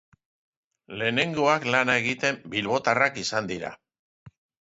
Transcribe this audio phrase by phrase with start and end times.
[1.01, 3.71] Lehenengoak lana egiten bilbotarrak izan dira.